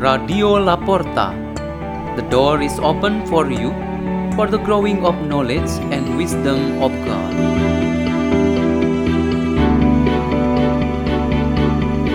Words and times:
Radio 0.00 0.56
Laporta. 0.56 1.36
The 2.16 2.22
door 2.32 2.62
is 2.62 2.78
open 2.80 3.26
for 3.26 3.52
you 3.52 3.68
for 4.32 4.46
the 4.48 4.56
growing 4.56 5.04
of 5.04 5.12
knowledge 5.28 5.68
and 5.92 6.16
wisdom 6.16 6.80
of 6.80 6.88
God. 7.04 7.36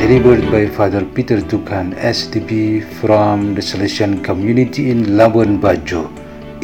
Delivered 0.01 0.49
by 0.49 0.65
Father 0.65 1.05
Peter 1.05 1.37
Tukan, 1.45 1.93
SDB 1.93 2.81
from 2.97 3.53
the 3.53 3.61
Salesian 3.61 4.23
Community 4.23 4.89
in 4.89 5.13
Labuan 5.13 5.61
Bajo, 5.61 6.09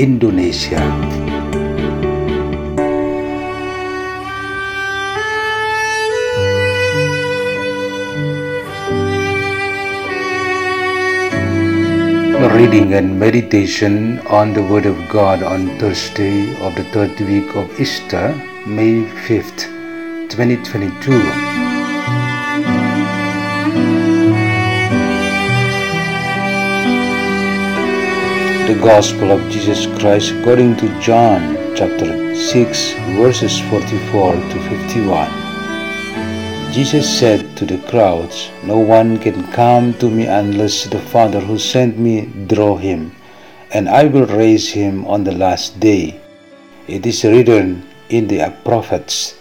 Indonesia. 0.02 0.82
Reading 12.50 12.96
and 12.96 13.20
meditation 13.20 14.18
on 14.26 14.52
the 14.52 14.64
Word 14.64 14.88
of 14.88 14.98
God 15.10 15.44
on 15.44 15.78
Thursday 15.78 16.56
of 16.66 16.74
the 16.74 16.84
third 16.86 17.20
week 17.20 17.56
of 17.56 17.80
Easter, 17.80 18.34
May 18.66 19.04
5th, 19.28 19.70
2022. 20.30 21.12
The 28.68 28.80
Gospel 28.82 29.32
of 29.32 29.48
Jesus 29.52 29.86
Christ 30.00 30.34
according 30.34 30.78
to 30.78 30.88
John 31.00 31.58
chapter 31.76 32.36
6 32.36 32.94
verses 33.20 33.60
44 33.70 34.34
to 34.34 34.70
51. 34.70 35.41
Jesus 36.72 37.20
said 37.20 37.58
to 37.58 37.66
the 37.66 37.80
crowds, 37.90 38.50
No 38.64 38.80
one 38.80 39.20
can 39.20 39.46
come 39.52 39.94
to 39.96 40.10
me 40.10 40.26
unless 40.26 40.86
the 40.86 41.00
Father 41.00 41.42
who 41.42 41.60
sent 41.60 42.00
me 42.00 42.32
draw 42.48 42.78
him, 42.78 43.12
and 43.74 43.90
I 43.90 44.06
will 44.06 44.26
raise 44.26 44.70
him 44.70 45.06
on 45.06 45.26
the 45.26 45.34
last 45.34 45.82
day. 45.82 46.22
It 46.88 47.06
is 47.06 47.26
written 47.26 47.86
in 48.08 48.30
the 48.30 48.54
prophets, 48.64 49.36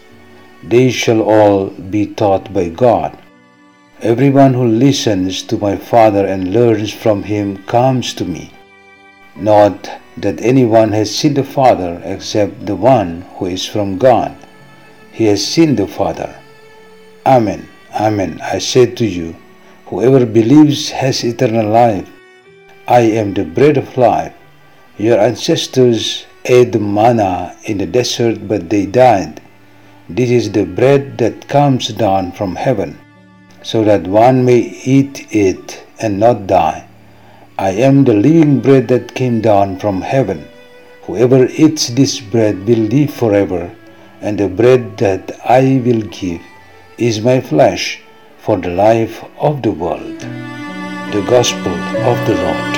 They 0.64 0.90
shall 0.90 1.22
all 1.22 1.66
be 1.68 2.08
taught 2.08 2.52
by 2.52 2.68
God. 2.68 3.16
Everyone 4.02 4.52
who 4.52 4.66
listens 4.66 5.44
to 5.44 5.56
my 5.56 5.76
Father 5.76 6.26
and 6.26 6.52
learns 6.52 6.92
from 6.92 7.22
him 7.22 7.62
comes 7.68 8.12
to 8.14 8.24
me. 8.24 8.52
Not 9.36 9.88
that 10.16 10.42
anyone 10.42 10.90
has 10.90 11.14
seen 11.14 11.34
the 11.34 11.44
Father 11.44 12.02
except 12.04 12.66
the 12.66 12.74
one 12.74 13.22
who 13.36 13.46
is 13.46 13.64
from 13.64 13.98
God. 13.98 14.34
He 15.12 15.26
has 15.26 15.46
seen 15.46 15.76
the 15.76 15.86
Father. 15.86 16.34
Amen, 17.26 17.68
Amen. 17.92 18.40
I 18.40 18.58
say 18.60 18.86
to 18.86 19.04
you, 19.04 19.36
whoever 19.86 20.24
believes 20.24 20.88
has 20.88 21.22
eternal 21.22 21.68
life. 21.68 22.08
I 22.88 23.00
am 23.00 23.34
the 23.34 23.44
bread 23.44 23.76
of 23.76 23.98
life. 23.98 24.32
Your 24.96 25.18
ancestors 25.20 26.24
ate 26.46 26.80
manna 26.80 27.56
in 27.64 27.76
the 27.76 27.84
desert, 27.84 28.48
but 28.48 28.70
they 28.70 28.86
died. 28.86 29.42
This 30.08 30.30
is 30.30 30.50
the 30.50 30.64
bread 30.64 31.18
that 31.18 31.46
comes 31.46 31.88
down 31.88 32.32
from 32.32 32.56
heaven, 32.56 32.98
so 33.62 33.84
that 33.84 34.06
one 34.06 34.46
may 34.46 34.60
eat 34.84 35.26
it 35.30 35.84
and 35.98 36.18
not 36.18 36.46
die. 36.46 36.88
I 37.58 37.72
am 37.72 38.04
the 38.04 38.14
living 38.14 38.60
bread 38.60 38.88
that 38.88 39.14
came 39.14 39.42
down 39.42 39.78
from 39.78 40.00
heaven. 40.00 40.48
Whoever 41.02 41.46
eats 41.48 41.88
this 41.88 42.18
bread 42.18 42.66
will 42.66 42.88
live 42.88 43.12
forever, 43.12 43.70
and 44.22 44.38
the 44.38 44.48
bread 44.48 44.96
that 44.96 45.38
I 45.44 45.82
will 45.84 46.00
give 46.08 46.40
is 47.00 47.18
my 47.22 47.40
flesh 47.40 47.98
for 48.36 48.58
the 48.58 48.68
life 48.68 49.24
of 49.38 49.62
the 49.62 49.72
world. 49.72 50.20
The 51.14 51.24
Gospel 51.26 51.72
of 52.10 52.18
the 52.26 52.34
Lord. 52.34 52.74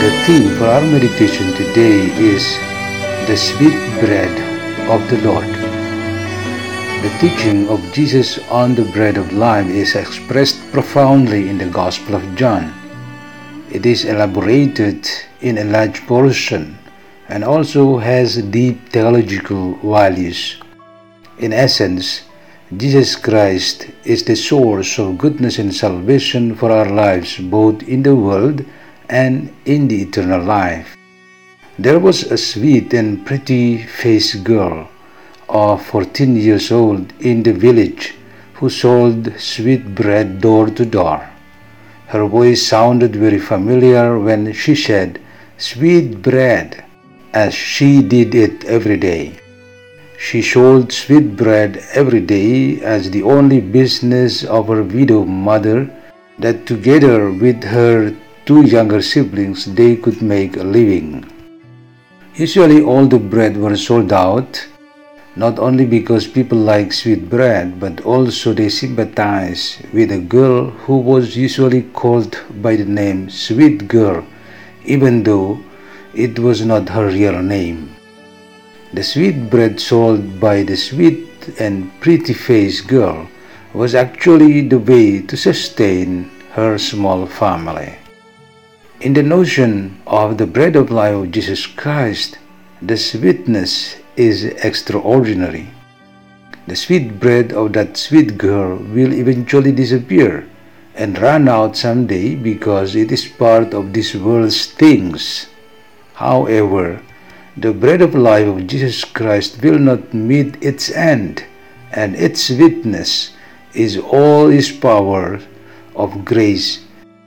The 0.00 0.10
theme 0.24 0.56
for 0.56 0.64
our 0.64 0.80
meditation 0.80 1.52
today 1.52 2.08
is 2.32 2.56
the 3.28 3.36
sweet 3.36 3.78
bread 4.00 4.34
of 4.88 5.06
the 5.10 5.18
Lord. 5.18 5.59
The 7.00 7.16
teaching 7.16 7.66
of 7.70 7.80
Jesus 7.94 8.38
on 8.50 8.74
the 8.74 8.84
bread 8.84 9.16
of 9.16 9.32
life 9.32 9.68
is 9.68 9.96
expressed 9.96 10.60
profoundly 10.70 11.48
in 11.48 11.56
the 11.56 11.64
Gospel 11.64 12.14
of 12.14 12.36
John. 12.36 12.74
It 13.72 13.86
is 13.86 14.04
elaborated 14.04 15.08
in 15.40 15.56
a 15.56 15.64
large 15.64 16.04
portion 16.06 16.76
and 17.26 17.42
also 17.42 17.96
has 17.96 18.36
deep 18.52 18.90
theological 18.90 19.80
values. 19.80 20.60
In 21.38 21.54
essence, 21.54 22.28
Jesus 22.76 23.16
Christ 23.16 23.88
is 24.04 24.22
the 24.24 24.36
source 24.36 24.98
of 24.98 25.16
goodness 25.16 25.58
and 25.58 25.74
salvation 25.74 26.54
for 26.54 26.70
our 26.70 26.90
lives, 26.90 27.38
both 27.38 27.82
in 27.84 28.02
the 28.02 28.14
world 28.14 28.62
and 29.08 29.48
in 29.64 29.88
the 29.88 30.02
eternal 30.02 30.44
life. 30.44 30.98
There 31.78 31.98
was 31.98 32.24
a 32.24 32.36
sweet 32.36 32.92
and 32.92 33.24
pretty 33.24 33.86
faced 33.86 34.44
girl 34.44 34.90
of 35.50 35.84
14 35.86 36.36
years 36.36 36.70
old 36.70 37.12
in 37.20 37.42
the 37.42 37.52
village 37.52 38.14
who 38.54 38.70
sold 38.70 39.32
sweet 39.38 39.94
bread 39.94 40.40
door 40.40 40.70
to 40.70 40.84
door. 40.84 41.28
Her 42.06 42.26
voice 42.26 42.62
sounded 42.66 43.16
very 43.16 43.38
familiar 43.38 44.18
when 44.18 44.52
she 44.52 44.74
said, 44.74 45.20
Sweet 45.58 46.22
bread, 46.22 46.84
as 47.32 47.54
she 47.54 48.02
did 48.02 48.34
it 48.34 48.64
every 48.64 48.96
day. 48.96 49.38
She 50.18 50.42
sold 50.42 50.92
sweet 50.92 51.36
bread 51.36 51.82
every 51.94 52.20
day 52.20 52.80
as 52.82 53.10
the 53.10 53.22
only 53.22 53.60
business 53.60 54.44
of 54.44 54.68
her 54.68 54.82
widow 54.82 55.24
mother 55.24 55.90
that 56.38 56.66
together 56.66 57.30
with 57.30 57.64
her 57.64 58.14
two 58.46 58.62
younger 58.66 59.02
siblings 59.02 59.64
they 59.64 59.96
could 59.96 60.20
make 60.22 60.56
a 60.56 60.62
living. 60.62 61.24
Usually 62.34 62.82
all 62.82 63.06
the 63.06 63.18
bread 63.18 63.56
were 63.56 63.76
sold 63.76 64.12
out 64.12 64.66
not 65.40 65.58
only 65.58 65.86
because 65.86 66.28
people 66.28 66.58
like 66.58 66.92
sweet 66.92 67.30
bread, 67.30 67.80
but 67.80 68.04
also 68.04 68.52
they 68.52 68.68
sympathize 68.68 69.80
with 69.90 70.12
a 70.12 70.18
girl 70.20 70.68
who 70.84 70.98
was 70.98 71.34
usually 71.34 71.80
called 71.96 72.36
by 72.60 72.76
the 72.76 72.84
name 72.84 73.30
Sweet 73.30 73.88
Girl, 73.88 74.22
even 74.84 75.22
though 75.22 75.58
it 76.12 76.38
was 76.38 76.60
not 76.60 76.90
her 76.90 77.06
real 77.06 77.40
name. 77.40 77.96
The 78.92 79.02
sweet 79.02 79.48
bread 79.48 79.80
sold 79.80 80.38
by 80.38 80.62
the 80.62 80.76
sweet 80.76 81.26
and 81.58 81.88
pretty 82.02 82.34
faced 82.34 82.86
girl 82.86 83.26
was 83.72 83.94
actually 83.94 84.68
the 84.68 84.78
way 84.78 85.22
to 85.22 85.38
sustain 85.38 86.30
her 86.52 86.76
small 86.76 87.24
family. 87.24 87.96
In 89.00 89.14
the 89.14 89.22
notion 89.22 90.02
of 90.06 90.36
the 90.36 90.46
bread 90.46 90.76
of 90.76 90.90
life 90.90 91.14
of 91.14 91.30
Jesus 91.30 91.64
Christ, 91.64 92.36
the 92.82 92.98
sweetness 92.98 93.99
is 94.20 94.44
extraordinary. 94.44 95.66
The 96.66 96.76
sweet 96.76 97.18
bread 97.18 97.52
of 97.52 97.72
that 97.72 97.96
sweet 97.96 98.36
girl 98.36 98.76
will 98.76 99.14
eventually 99.14 99.72
disappear 99.72 100.46
and 100.94 101.18
run 101.18 101.48
out 101.48 101.74
someday 101.74 102.34
because 102.34 102.94
it 102.94 103.10
is 103.10 103.26
part 103.26 103.72
of 103.72 103.94
this 103.94 104.14
world's 104.14 104.66
things. 104.66 105.48
However, 106.14 107.00
the 107.56 107.72
bread 107.72 108.02
of 108.02 108.14
life 108.14 108.46
of 108.46 108.66
Jesus 108.66 109.04
Christ 109.04 109.62
will 109.62 109.78
not 109.78 110.12
meet 110.12 110.62
its 110.62 110.90
end, 110.92 111.44
and 111.90 112.14
its 112.14 112.44
sweetness 112.44 113.32
is 113.72 113.96
all 113.96 114.48
His 114.48 114.70
power 114.70 115.40
of 115.96 116.26
grace 116.26 116.84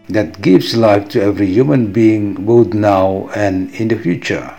that 0.10 0.42
gives 0.42 0.78
life 0.78 1.10
to 1.10 1.22
every 1.22 1.48
human 1.48 1.92
being 1.92 2.46
both 2.46 2.74
now 2.74 3.30
and 3.36 3.74
in 3.74 3.88
the 3.88 3.98
future. 3.98 4.54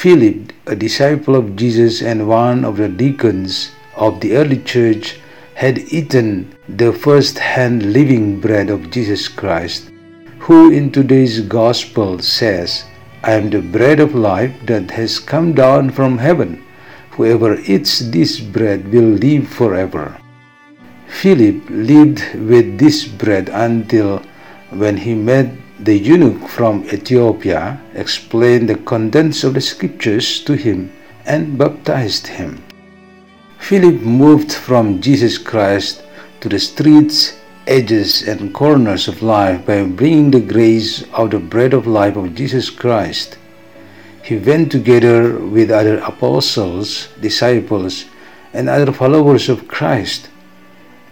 Philip, 0.00 0.54
a 0.64 0.74
disciple 0.74 1.36
of 1.36 1.56
Jesus 1.56 2.00
and 2.00 2.26
one 2.26 2.64
of 2.64 2.78
the 2.78 2.88
deacons 2.88 3.72
of 3.94 4.18
the 4.20 4.34
early 4.34 4.56
church, 4.56 5.20
had 5.52 5.78
eaten 5.92 6.56
the 6.66 6.90
first 6.90 7.38
hand 7.38 7.92
living 7.92 8.40
bread 8.40 8.70
of 8.70 8.90
Jesus 8.90 9.28
Christ, 9.28 9.90
who 10.38 10.72
in 10.72 10.90
today's 10.90 11.42
gospel 11.42 12.18
says, 12.18 12.84
I 13.22 13.32
am 13.32 13.50
the 13.50 13.60
bread 13.60 14.00
of 14.00 14.14
life 14.14 14.54
that 14.64 14.90
has 14.92 15.18
come 15.18 15.52
down 15.52 15.90
from 15.90 16.16
heaven. 16.16 16.64
Whoever 17.10 17.60
eats 17.60 17.98
this 17.98 18.40
bread 18.40 18.90
will 18.90 19.20
live 19.20 19.48
forever. 19.48 20.16
Philip 21.08 21.60
lived 21.68 22.24
with 22.36 22.78
this 22.78 23.04
bread 23.06 23.50
until 23.52 24.22
when 24.70 24.96
he 24.96 25.14
met 25.14 25.52
the 25.82 25.96
eunuch 25.96 26.48
from 26.48 26.84
Ethiopia 26.92 27.80
explained 27.94 28.68
the 28.68 28.74
contents 28.76 29.44
of 29.44 29.54
the 29.54 29.60
scriptures 29.60 30.40
to 30.44 30.52
him 30.52 30.92
and 31.24 31.56
baptized 31.56 32.26
him. 32.26 32.62
Philip 33.58 34.00
moved 34.02 34.52
from 34.52 35.00
Jesus 35.00 35.38
Christ 35.38 36.02
to 36.40 36.48
the 36.48 36.58
streets 36.58 37.40
edges 37.66 38.26
and 38.26 38.52
corners 38.52 39.08
of 39.08 39.22
life 39.22 39.64
by 39.64 39.82
bringing 39.84 40.30
the 40.30 40.40
grace 40.40 41.04
of 41.12 41.30
the 41.30 41.38
bread 41.38 41.72
of 41.72 41.86
life 41.86 42.16
of 42.16 42.34
Jesus 42.34 42.68
Christ. 42.68 43.38
He 44.22 44.36
went 44.36 44.70
together 44.72 45.38
with 45.38 45.70
other 45.70 45.98
apostles, 45.98 47.08
disciples, 47.20 48.04
and 48.52 48.68
other 48.68 48.92
followers 48.92 49.48
of 49.48 49.68
Christ. 49.68 50.28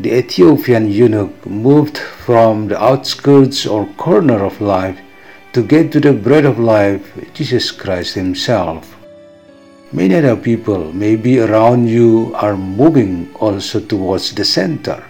The 0.01 0.17
Ethiopian 0.17 0.93
eunuch 0.93 1.45
moved 1.45 1.99
from 1.99 2.69
the 2.69 2.81
outskirts 2.81 3.67
or 3.67 3.85
corner 3.97 4.45
of 4.45 4.61
life 4.61 5.01
to 5.53 5.61
get 5.61 5.91
to 5.91 5.99
the 5.99 6.13
bread 6.13 6.45
of 6.45 6.57
life, 6.57 7.03
Jesus 7.35 7.73
Christ 7.73 8.15
Himself. 8.15 8.95
Many 9.91 10.15
other 10.15 10.37
people, 10.37 10.93
maybe 10.93 11.41
around 11.41 11.89
you, 11.89 12.33
are 12.37 12.57
moving 12.57 13.35
also 13.41 13.81
towards 13.81 14.33
the 14.33 14.45
center, 14.45 15.03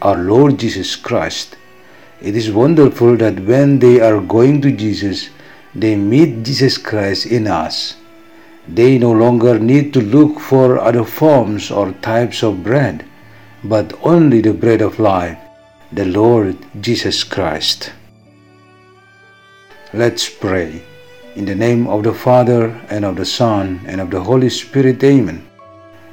our 0.00 0.16
Lord 0.16 0.58
Jesus 0.58 0.96
Christ. 0.96 1.54
It 2.20 2.34
is 2.34 2.50
wonderful 2.50 3.16
that 3.18 3.38
when 3.46 3.78
they 3.78 4.00
are 4.00 4.20
going 4.20 4.60
to 4.62 4.72
Jesus, 4.72 5.30
they 5.72 5.94
meet 5.94 6.42
Jesus 6.42 6.78
Christ 6.78 7.26
in 7.26 7.46
us. 7.46 7.94
They 8.66 8.98
no 8.98 9.12
longer 9.12 9.60
need 9.60 9.94
to 9.94 10.00
look 10.00 10.40
for 10.40 10.80
other 10.80 11.04
forms 11.04 11.70
or 11.70 11.92
types 12.02 12.42
of 12.42 12.64
bread, 12.64 13.04
but 13.64 13.92
only 14.02 14.40
the 14.40 14.52
bread 14.52 14.82
of 14.82 14.98
life, 14.98 15.38
the 15.92 16.04
Lord 16.04 16.56
Jesus 16.80 17.22
Christ. 17.22 17.92
Let's 19.92 20.28
pray. 20.28 20.82
In 21.36 21.44
the 21.44 21.54
name 21.54 21.86
of 21.86 22.02
the 22.02 22.12
Father, 22.12 22.68
and 22.90 23.04
of 23.04 23.16
the 23.16 23.24
Son, 23.24 23.80
and 23.86 24.00
of 24.00 24.10
the 24.10 24.20
Holy 24.20 24.50
Spirit, 24.50 25.02
Amen. 25.04 25.46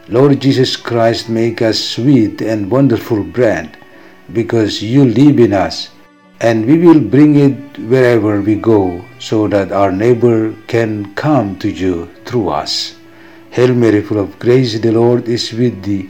Lord 0.07 0.39
Jesus 0.39 0.75
Christ, 0.75 1.29
make 1.29 1.61
us 1.61 1.79
sweet 1.79 2.41
and 2.41 2.71
wonderful 2.71 3.23
bread, 3.23 3.77
because 4.33 4.81
you 4.81 5.05
live 5.05 5.39
in 5.39 5.53
us, 5.53 5.89
and 6.41 6.65
we 6.65 6.77
will 6.77 6.99
bring 6.99 7.35
it 7.35 7.77
wherever 7.89 8.41
we 8.41 8.55
go, 8.55 9.03
so 9.19 9.47
that 9.47 9.71
our 9.71 9.91
neighbor 9.91 10.53
can 10.67 11.13
come 11.15 11.57
to 11.59 11.69
you 11.69 12.07
through 12.25 12.49
us. 12.49 12.95
Hail 13.49 13.73
Mary, 13.73 14.01
full 14.01 14.19
of 14.19 14.39
grace, 14.39 14.79
the 14.79 14.91
Lord 14.91 15.27
is 15.27 15.51
with 15.51 15.83
thee. 15.83 16.09